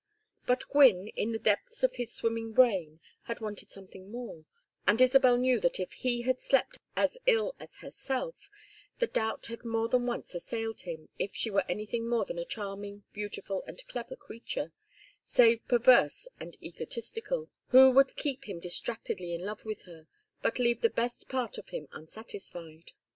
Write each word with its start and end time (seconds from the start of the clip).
But 0.47 0.67
Gwynne, 0.67 1.09
in 1.09 1.31
the 1.31 1.37
depths 1.37 1.83
of 1.83 1.93
his 1.93 2.11
swimming 2.11 2.53
brain, 2.53 2.99
had 3.25 3.39
wanted 3.39 3.69
something 3.71 4.09
more, 4.09 4.45
and 4.87 4.99
Isabel 4.99 5.37
knew 5.37 5.59
that 5.59 5.79
if 5.79 5.91
he 5.93 6.23
had 6.23 6.39
slept 6.39 6.79
as 6.95 7.19
ill 7.27 7.53
as 7.59 7.75
herself, 7.75 8.49
the 8.97 9.05
doubt 9.05 9.45
had 9.45 9.63
more 9.63 9.87
than 9.89 10.07
once 10.07 10.33
assailed 10.33 10.81
him 10.81 11.09
if 11.19 11.35
she 11.35 11.51
were 11.51 11.63
anything 11.69 12.09
more 12.09 12.25
than 12.25 12.39
a 12.39 12.45
charming 12.45 13.03
beautiful 13.13 13.63
and 13.67 13.85
clever 13.87 14.15
creature, 14.15 14.71
save 15.23 15.67
perverse 15.67 16.27
and 16.39 16.57
egotistical; 16.63 17.51
who 17.67 17.91
would 17.91 18.15
keep 18.15 18.45
him 18.49 18.59
distractedly 18.59 19.35
in 19.35 19.41
love 19.41 19.63
with 19.65 19.83
her, 19.83 20.07
but 20.41 20.57
leave 20.57 20.81
the 20.81 20.89
best 20.89 21.29
part 21.29 21.59
of 21.59 21.69
him 21.69 21.87
unsatisfied. 21.91 22.93